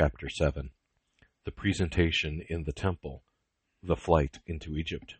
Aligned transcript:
Chapter 0.00 0.28
7 0.28 0.70
The 1.44 1.50
Presentation 1.50 2.40
in 2.48 2.62
the 2.62 2.72
Temple, 2.72 3.24
the 3.82 3.96
Flight 3.96 4.38
into 4.46 4.76
Egypt. 4.76 5.16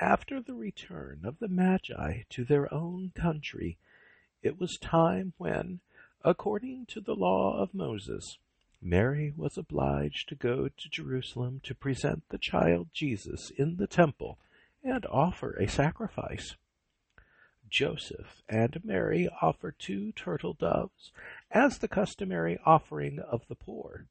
After 0.00 0.40
the 0.40 0.54
return 0.54 1.26
of 1.26 1.40
the 1.40 1.48
Magi 1.48 2.22
to 2.30 2.44
their 2.46 2.72
own 2.72 3.12
country, 3.14 3.76
it 4.42 4.58
was 4.58 4.78
time 4.78 5.34
when, 5.36 5.80
according 6.24 6.86
to 6.86 7.02
the 7.02 7.14
law 7.14 7.60
of 7.60 7.74
Moses, 7.74 8.38
Mary 8.80 9.34
was 9.36 9.58
obliged 9.58 10.26
to 10.30 10.34
go 10.34 10.68
to 10.68 10.88
Jerusalem 10.88 11.60
to 11.64 11.74
present 11.74 12.22
the 12.30 12.38
child 12.38 12.88
Jesus 12.94 13.50
in 13.58 13.76
the 13.76 13.86
temple 13.86 14.38
and 14.82 15.04
offer 15.04 15.52
a 15.58 15.68
sacrifice. 15.68 16.56
Joseph 17.68 18.42
and 18.48 18.84
Mary 18.84 19.28
offered 19.40 19.78
two 19.78 20.12
turtle 20.12 20.52
doves 20.52 21.12
as 21.50 21.78
the 21.78 21.88
customary 21.88 22.58
offering 22.64 23.18
of 23.18 23.46
the 23.48 23.54
poor. 23.54 24.06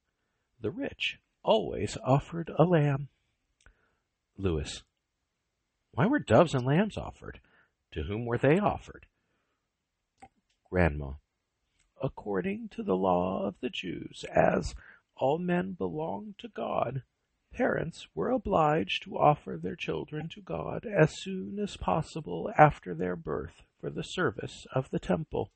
The 0.59 0.71
rich 0.71 1.19
always 1.43 1.97
offered 2.03 2.51
a 2.57 2.63
lamb. 2.63 3.09
Lewis. 4.37 4.83
Why 5.91 6.07
were 6.07 6.19
doves 6.19 6.53
and 6.53 6.65
lambs 6.65 6.97
offered? 6.97 7.39
To 7.91 8.03
whom 8.03 8.25
were 8.25 8.37
they 8.37 8.59
offered? 8.59 9.05
Grandma. 10.69 11.13
According 12.01 12.69
to 12.69 12.83
the 12.83 12.95
law 12.95 13.45
of 13.45 13.55
the 13.61 13.69
Jews, 13.69 14.25
as 14.33 14.73
all 15.15 15.37
men 15.37 15.73
belong 15.73 16.35
to 16.39 16.47
God, 16.47 17.03
Parents 17.53 18.07
were 18.15 18.31
obliged 18.31 19.03
to 19.03 19.17
offer 19.17 19.59
their 19.61 19.75
children 19.75 20.27
to 20.29 20.41
God 20.41 20.87
as 20.87 21.21
soon 21.21 21.59
as 21.59 21.77
possible 21.77 22.51
after 22.57 22.95
their 22.95 23.15
birth 23.15 23.61
for 23.79 23.91
the 23.91 24.03
service 24.03 24.65
of 24.73 24.89
the 24.89 24.97
temple. 24.97 25.51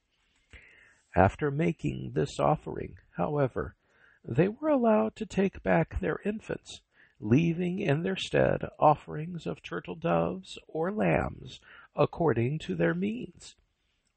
After 1.15 1.49
making 1.49 2.11
this 2.11 2.39
offering, 2.39 2.97
however, 3.15 3.75
they 4.23 4.47
were 4.47 4.69
allowed 4.69 5.15
to 5.15 5.25
take 5.25 5.63
back 5.63 5.99
their 5.99 6.19
infants, 6.23 6.81
leaving 7.19 7.79
in 7.79 8.03
their 8.03 8.15
stead 8.15 8.69
offerings 8.77 9.47
of 9.47 9.63
turtle 9.63 9.95
doves 9.95 10.59
or 10.67 10.91
lambs 10.91 11.59
according 11.95 12.59
to 12.59 12.75
their 12.75 12.93
means. 12.93 13.55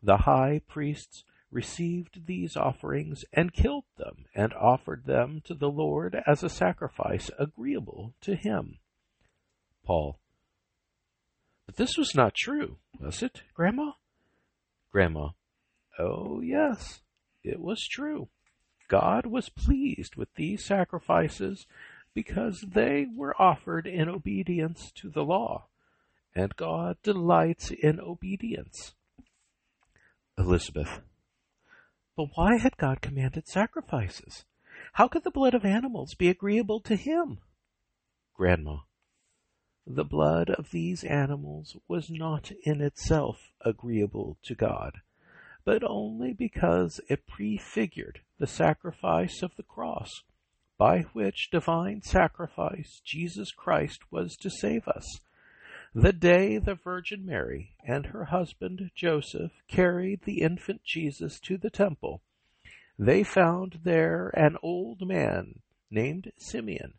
The 0.03 0.19
high 0.19 0.61
priests 0.69 1.25
received 1.51 2.27
these 2.27 2.57
offerings 2.57 3.25
and 3.33 3.53
killed 3.53 3.85
them 3.97 4.27
and 4.35 4.53
offered 4.55 5.05
them 5.05 5.43
to 5.45 5.55
the 5.55 5.71
Lord 5.71 6.17
as 6.27 6.43
a 6.43 6.49
sacrifice 6.49 7.31
agreeable 7.39 8.15
to 8.21 8.37
him. 8.37 8.79
Paul. 9.85 10.19
But 11.67 11.77
this 11.77 11.97
was 11.97 12.15
not 12.15 12.35
true, 12.35 12.79
was 12.99 13.23
it, 13.23 13.43
Grandma? 13.55 13.93
Grandma. 14.93 15.31
Oh, 15.99 16.41
yes, 16.41 17.01
it 17.43 17.61
was 17.61 17.87
true. 17.87 18.29
God 18.89 19.27
was 19.27 19.49
pleased 19.49 20.17
with 20.17 20.35
these 20.35 20.65
sacrifices 20.65 21.67
because 22.15 22.65
they 22.67 23.07
were 23.15 23.41
offered 23.41 23.87
in 23.87 24.09
obedience 24.09 24.91
to 24.97 25.09
the 25.09 25.23
law, 25.23 25.67
and 26.35 26.57
God 26.57 26.97
delights 27.03 27.71
in 27.71 28.01
obedience. 28.01 28.95
Elizabeth. 30.37 31.03
But 32.17 32.29
why 32.35 32.59
had 32.59 32.77
God 32.77 33.01
commanded 33.01 33.47
sacrifices? 33.47 34.45
How 34.95 35.09
could 35.09 35.25
the 35.25 35.31
blood 35.31 35.55
of 35.55 35.65
animals 35.65 36.15
be 36.15 36.29
agreeable 36.29 36.81
to 36.81 36.97
him? 36.97 37.39
Grandma. 38.35 38.79
The 39.87 40.05
blood 40.05 40.51
of 40.51 40.71
these 40.71 41.05
animals 41.05 41.77
was 41.89 42.11
not 42.11 42.53
in 42.65 42.81
itself 42.81 43.53
agreeable 43.61 44.39
to 44.43 44.55
God, 44.55 45.01
but 45.65 45.83
only 45.83 46.33
because 46.33 47.01
it 47.09 47.27
prefigured 47.27 48.21
the 48.39 48.47
sacrifice 48.47 49.43
of 49.43 49.57
the 49.57 49.63
cross, 49.63 50.23
by 50.79 51.03
which 51.13 51.51
divine 51.51 52.03
sacrifice 52.03 53.01
Jesus 53.05 53.53
Christ 53.53 54.11
was 54.11 54.37
to 54.39 54.51
save 54.51 54.87
us 54.89 55.21
the 55.95 56.13
day 56.13 56.57
the 56.59 56.75
Virgin 56.75 57.27
Mary 57.27 57.75
and 57.85 58.07
her 58.07 58.27
husband 58.27 58.91
Joseph 58.95 59.51
carried 59.67 60.23
the 60.23 60.41
infant 60.41 60.85
Jesus 60.85 61.41
to 61.41 61.57
the 61.57 61.71
temple, 61.71 62.23
they 62.99 63.25
found 63.25 63.81
there 63.83 64.29
an 64.37 64.57
old 64.63 65.07
man 65.07 65.61
named 65.91 66.31
Simeon, 66.37 66.95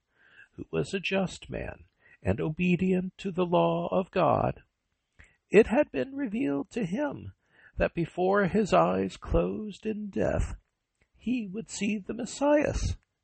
who 0.55 0.65
was 0.71 0.93
a 0.93 0.99
just 0.99 1.49
man 1.49 1.85
and 2.21 2.41
obedient 2.41 3.17
to 3.17 3.31
the 3.31 3.45
law 3.45 3.87
of 3.91 4.11
God. 4.11 4.61
It 5.49 5.67
had 5.67 5.91
been 5.91 6.15
revealed 6.15 6.69
to 6.71 6.85
him 6.85 7.33
that 7.77 7.93
before 7.93 8.45
his 8.45 8.73
eyes 8.73 9.15
closed 9.15 9.85
in 9.85 10.07
death, 10.07 10.55
he 11.17 11.47
would 11.47 11.69
see 11.69 11.97
the 11.97 12.13
Messiah, 12.13 12.73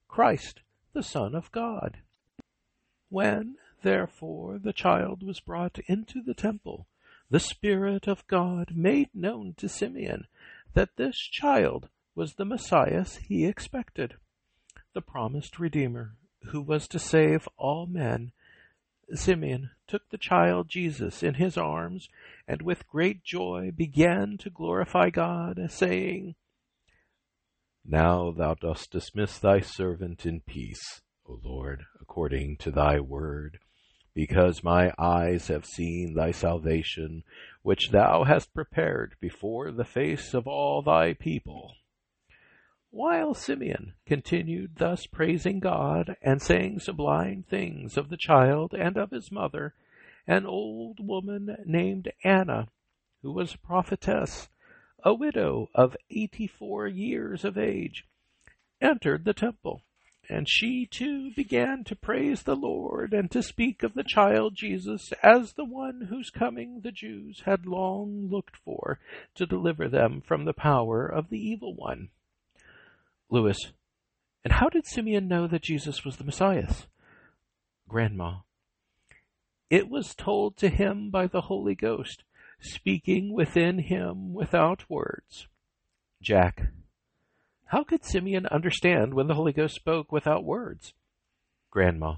Christ, 0.07 0.61
the 0.93 1.03
Son 1.03 1.35
of 1.35 1.51
God. 1.51 1.97
When 3.09 3.57
Therefore 3.87 4.59
the 4.59 4.73
child 4.73 5.23
was 5.23 5.39
brought 5.39 5.79
into 5.87 6.21
the 6.21 6.33
temple. 6.33 6.87
The 7.29 7.39
Spirit 7.39 8.05
of 8.05 8.27
God 8.27 8.75
made 8.75 9.07
known 9.13 9.53
to 9.59 9.69
Simeon 9.69 10.27
that 10.73 10.97
this 10.97 11.15
child 11.17 11.87
was 12.13 12.33
the 12.33 12.43
Messiah 12.43 13.05
he 13.05 13.45
expected, 13.45 14.15
the 14.93 14.99
promised 14.99 15.57
Redeemer, 15.57 16.17
who 16.47 16.61
was 16.61 16.89
to 16.89 16.99
save 16.99 17.47
all 17.55 17.85
men. 17.85 18.33
Simeon 19.13 19.69
took 19.87 20.09
the 20.09 20.17
child 20.17 20.67
Jesus 20.67 21.23
in 21.23 21.35
his 21.35 21.55
arms 21.55 22.09
and 22.45 22.61
with 22.61 22.89
great 22.89 23.23
joy 23.23 23.71
began 23.73 24.37
to 24.39 24.49
glorify 24.49 25.09
God, 25.09 25.65
saying, 25.69 26.35
Now 27.85 28.31
thou 28.31 28.53
dost 28.53 28.91
dismiss 28.91 29.39
thy 29.39 29.61
servant 29.61 30.25
in 30.25 30.41
peace, 30.41 30.99
O 31.25 31.39
Lord, 31.41 31.85
according 32.01 32.57
to 32.57 32.69
thy 32.69 32.99
word 32.99 33.59
because 34.17 34.63
my 34.63 34.91
eyes 34.97 35.47
have 35.47 35.63
seen 35.63 36.15
thy 36.15 36.31
salvation, 36.31 37.23
which 37.61 37.91
thou 37.91 38.23
hast 38.23 38.51
prepared 38.51 39.15
before 39.19 39.71
the 39.71 39.85
face 39.85 40.33
of 40.33 40.47
all 40.47 40.81
thy 40.81 41.13
people. 41.13 41.75
While 42.89 43.35
Simeon 43.35 43.93
continued 44.07 44.77
thus 44.77 45.05
praising 45.05 45.59
God 45.59 46.15
and 46.19 46.41
saying 46.41 46.79
sublime 46.79 47.43
things 47.47 47.95
of 47.95 48.09
the 48.09 48.17
child 48.17 48.73
and 48.73 48.97
of 48.97 49.11
his 49.11 49.31
mother, 49.31 49.75
an 50.25 50.47
old 50.47 50.97
woman 50.99 51.55
named 51.63 52.11
Anna, 52.23 52.69
who 53.21 53.31
was 53.31 53.53
a 53.53 53.59
prophetess, 53.59 54.49
a 55.03 55.13
widow 55.13 55.69
of 55.75 55.95
eighty-four 56.09 56.87
years 56.87 57.45
of 57.45 57.55
age, 57.55 58.03
entered 58.81 59.25
the 59.25 59.35
temple 59.35 59.83
and 60.29 60.47
she 60.49 60.85
too 60.85 61.31
began 61.35 61.83
to 61.85 61.95
praise 61.95 62.43
the 62.43 62.55
Lord 62.55 63.13
and 63.13 63.31
to 63.31 63.41
speak 63.41 63.83
of 63.83 63.93
the 63.93 64.03
child 64.03 64.55
Jesus 64.55 65.11
as 65.23 65.53
the 65.53 65.65
one 65.65 66.07
whose 66.09 66.29
coming 66.29 66.81
the 66.81 66.91
Jews 66.91 67.43
had 67.45 67.65
long 67.65 68.27
looked 68.29 68.57
for 68.57 68.99
to 69.35 69.45
deliver 69.45 69.87
them 69.87 70.21
from 70.21 70.45
the 70.45 70.53
power 70.53 71.07
of 71.07 71.29
the 71.29 71.39
evil 71.39 71.73
one. 71.73 72.09
Lewis, 73.29 73.57
and 74.43 74.53
how 74.53 74.69
did 74.69 74.85
Simeon 74.85 75.27
know 75.27 75.47
that 75.47 75.63
Jesus 75.63 76.03
was 76.03 76.17
the 76.17 76.23
Messiah? 76.23 76.73
Grandma, 77.87 78.39
it 79.69 79.89
was 79.89 80.15
told 80.15 80.57
to 80.57 80.69
him 80.69 81.09
by 81.09 81.27
the 81.27 81.41
Holy 81.41 81.75
Ghost, 81.75 82.23
speaking 82.59 83.33
within 83.33 83.79
him 83.79 84.33
without 84.33 84.89
words. 84.89 85.47
Jack, 86.21 86.67
how 87.69 87.83
could 87.83 88.05
Simeon 88.05 88.45
understand 88.47 89.13
when 89.13 89.27
the 89.27 89.35
Holy 89.35 89.51
Ghost 89.51 89.75
spoke 89.75 90.11
without 90.11 90.45
words? 90.45 90.93
Grandma. 91.69 92.15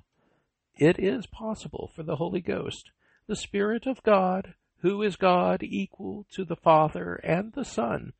It 0.75 0.99
is 0.99 1.25
possible 1.25 1.91
for 1.95 2.03
the 2.03 2.17
Holy 2.17 2.39
Ghost, 2.39 2.91
the 3.25 3.35
Spirit 3.35 3.87
of 3.87 4.03
God, 4.03 4.53
who 4.81 5.01
is 5.01 5.15
God 5.15 5.63
equal 5.63 6.27
to 6.31 6.45
the 6.45 6.55
Father 6.55 7.15
and 7.15 7.51
the 7.53 7.65
Son, 7.65 8.13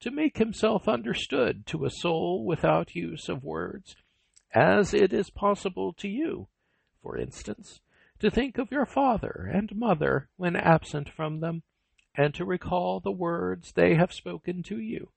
to 0.00 0.10
make 0.10 0.38
himself 0.38 0.88
understood 0.88 1.66
to 1.66 1.84
a 1.84 1.90
soul 1.90 2.46
without 2.46 2.94
use 2.94 3.28
of 3.28 3.44
words, 3.44 3.94
as 4.54 4.94
it 4.94 5.12
is 5.12 5.28
possible 5.28 5.92
to 5.92 6.08
you, 6.08 6.48
for 7.02 7.18
instance, 7.18 7.80
to 8.20 8.30
think 8.30 8.56
of 8.56 8.72
your 8.72 8.86
father 8.86 9.50
and 9.52 9.76
mother 9.76 10.28
when 10.36 10.56
absent 10.56 11.10
from 11.10 11.40
them, 11.40 11.62
and 12.16 12.34
to 12.34 12.44
recall 12.44 13.00
the 13.00 13.12
words 13.12 13.72
they 13.72 13.94
have 13.94 14.12
spoken 14.12 14.62
to 14.62 14.78
you. 14.78 15.10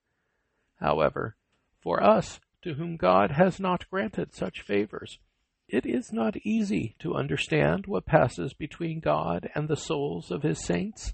However, 0.80 1.38
for 1.84 2.02
us, 2.02 2.40
to 2.62 2.76
whom 2.76 2.96
God 2.96 3.32
has 3.32 3.60
not 3.60 3.90
granted 3.90 4.34
such 4.34 4.62
favors, 4.62 5.20
it 5.68 5.86
is 5.86 6.14
not 6.14 6.38
easy 6.38 6.96
to 7.00 7.16
understand 7.16 7.88
what 7.88 8.06
passes 8.06 8.54
between 8.54 9.02
God 9.02 9.50
and 9.54 9.68
the 9.68 9.76
souls 9.76 10.32
of 10.32 10.44
his 10.44 10.64
saints. 10.64 11.14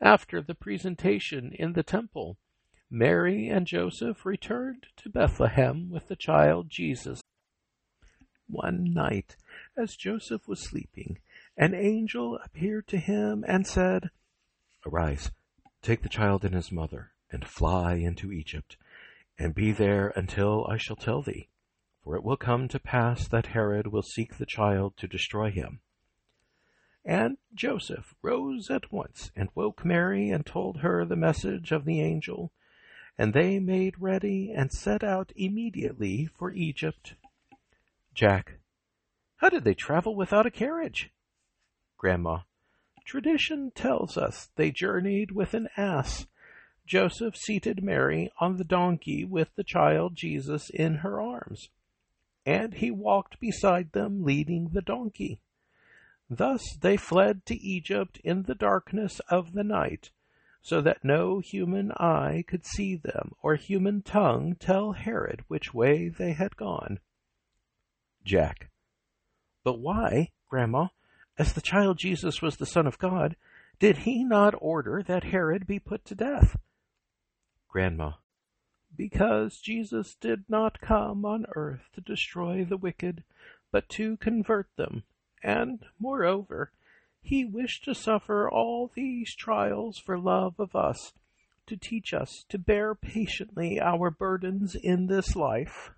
After 0.00 0.40
the 0.40 0.54
presentation 0.54 1.52
in 1.52 1.72
the 1.72 1.82
temple, 1.82 2.38
Mary 2.90 3.48
and 3.48 3.66
Joseph 3.66 4.24
returned 4.24 4.86
to 4.98 5.08
Bethlehem 5.08 5.90
with 5.90 6.08
the 6.08 6.16
child 6.16 6.70
Jesus. 6.70 7.22
One 8.46 8.92
night, 8.92 9.36
as 9.76 9.96
Joseph 9.96 10.46
was 10.46 10.60
sleeping, 10.60 11.18
an 11.56 11.74
angel 11.74 12.38
appeared 12.44 12.86
to 12.88 12.98
him 12.98 13.44
and 13.48 13.66
said, 13.66 14.10
Arise, 14.86 15.30
take 15.80 16.02
the 16.02 16.08
child 16.08 16.44
and 16.44 16.54
his 16.54 16.70
mother, 16.70 17.12
and 17.30 17.46
fly 17.46 17.94
into 17.94 18.30
Egypt 18.30 18.76
and 19.38 19.54
be 19.54 19.72
there 19.72 20.12
until 20.16 20.66
I 20.68 20.76
shall 20.76 20.96
tell 20.96 21.22
thee. 21.22 21.48
For 22.04 22.16
it 22.16 22.24
will 22.24 22.36
come 22.36 22.68
to 22.68 22.80
pass 22.80 23.28
that 23.28 23.46
Herod 23.46 23.86
will 23.86 24.02
seek 24.02 24.36
the 24.36 24.46
child 24.46 24.96
to 24.96 25.06
destroy 25.06 25.50
him. 25.50 25.80
And 27.04 27.38
Joseph 27.54 28.14
rose 28.22 28.70
at 28.70 28.92
once 28.92 29.30
and 29.34 29.48
woke 29.54 29.84
Mary 29.84 30.30
and 30.30 30.46
told 30.46 30.78
her 30.78 31.04
the 31.04 31.16
message 31.16 31.72
of 31.72 31.84
the 31.84 32.00
angel. 32.00 32.52
And 33.18 33.34
they 33.34 33.58
made 33.58 34.00
ready 34.00 34.52
and 34.52 34.72
set 34.72 35.02
out 35.04 35.32
immediately 35.36 36.26
for 36.26 36.52
Egypt. 36.52 37.14
Jack. 38.14 38.58
How 39.36 39.48
did 39.48 39.64
they 39.64 39.74
travel 39.74 40.14
without 40.14 40.46
a 40.46 40.50
carriage? 40.50 41.10
Grandma. 41.98 42.40
Tradition 43.04 43.72
tells 43.74 44.16
us 44.16 44.50
they 44.56 44.70
journeyed 44.70 45.32
with 45.32 45.54
an 45.54 45.68
ass. 45.76 46.26
Joseph 46.92 47.34
seated 47.38 47.82
Mary 47.82 48.30
on 48.38 48.58
the 48.58 48.64
donkey 48.64 49.24
with 49.24 49.48
the 49.56 49.64
child 49.64 50.14
Jesus 50.14 50.68
in 50.68 50.96
her 50.96 51.22
arms, 51.22 51.70
and 52.44 52.74
he 52.74 52.90
walked 52.90 53.40
beside 53.40 53.92
them 53.92 54.22
leading 54.22 54.68
the 54.68 54.82
donkey. 54.82 55.40
Thus 56.28 56.60
they 56.82 56.98
fled 56.98 57.46
to 57.46 57.58
Egypt 57.58 58.20
in 58.22 58.42
the 58.42 58.54
darkness 58.54 59.22
of 59.30 59.54
the 59.54 59.64
night, 59.64 60.10
so 60.60 60.82
that 60.82 61.02
no 61.02 61.40
human 61.40 61.92
eye 61.92 62.44
could 62.46 62.66
see 62.66 62.94
them, 62.96 63.32
or 63.40 63.54
human 63.54 64.02
tongue 64.02 64.54
tell 64.56 64.92
Herod 64.92 65.44
which 65.48 65.72
way 65.72 66.10
they 66.10 66.34
had 66.34 66.58
gone. 66.58 66.98
Jack. 68.22 68.68
But 69.64 69.78
why, 69.78 70.32
Grandma, 70.46 70.88
as 71.38 71.54
the 71.54 71.62
child 71.62 71.96
Jesus 71.96 72.42
was 72.42 72.58
the 72.58 72.66
Son 72.66 72.86
of 72.86 72.98
God, 72.98 73.34
did 73.78 73.96
he 73.96 74.24
not 74.24 74.54
order 74.58 75.02
that 75.02 75.24
Herod 75.24 75.66
be 75.66 75.78
put 75.78 76.04
to 76.04 76.14
death? 76.14 76.54
Grandma. 77.72 78.12
Because 78.94 79.58
Jesus 79.58 80.14
did 80.20 80.44
not 80.46 80.82
come 80.82 81.24
on 81.24 81.46
earth 81.56 81.88
to 81.94 82.02
destroy 82.02 82.66
the 82.66 82.76
wicked, 82.76 83.24
but 83.70 83.88
to 83.88 84.18
convert 84.18 84.68
them. 84.76 85.04
And, 85.42 85.86
moreover, 85.98 86.70
he 87.22 87.46
wished 87.46 87.84
to 87.84 87.94
suffer 87.94 88.46
all 88.50 88.90
these 88.94 89.34
trials 89.34 89.96
for 89.96 90.18
love 90.18 90.60
of 90.60 90.76
us, 90.76 91.14
to 91.66 91.78
teach 91.78 92.12
us 92.12 92.44
to 92.50 92.58
bear 92.58 92.94
patiently 92.94 93.80
our 93.80 94.10
burdens 94.10 94.74
in 94.74 95.06
this 95.06 95.34
life, 95.34 95.92